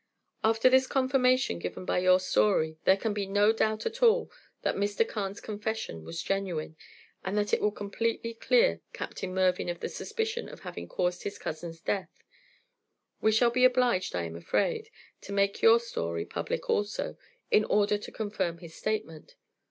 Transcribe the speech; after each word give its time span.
After 0.43 0.67
this 0.67 0.87
confirmation 0.87 1.59
given 1.59 1.85
by 1.85 1.99
your 1.99 2.19
story, 2.19 2.79
there 2.85 2.97
can 2.97 3.13
be 3.13 3.27
no 3.27 3.51
doubt 3.53 3.85
at 3.85 4.01
all 4.01 4.31
that 4.63 4.73
Mr. 4.75 5.07
Carne's 5.07 5.39
confession 5.39 6.03
was 6.03 6.23
genuine, 6.23 6.75
and 7.23 7.37
that 7.37 7.53
it 7.53 7.61
will 7.61 7.69
completely 7.69 8.33
clear 8.33 8.81
Captain 8.93 9.31
Mervyn 9.31 9.69
of 9.69 9.79
the 9.79 9.87
suspicion 9.89 10.49
of 10.49 10.61
having 10.61 10.87
caused 10.87 11.21
his 11.21 11.37
cousin's 11.37 11.81
death. 11.81 12.09
We 13.21 13.31
shall 13.31 13.51
be 13.51 13.63
obliged, 13.63 14.15
I 14.15 14.23
am 14.23 14.35
afraid, 14.35 14.89
to 15.21 15.33
make 15.33 15.61
your 15.61 15.79
story 15.79 16.25
public 16.25 16.67
also, 16.67 17.15
in 17.51 17.63
order 17.65 17.99
to 17.99 18.11
confirm 18.11 18.57
his 18.57 18.73
statement. 18.73 19.35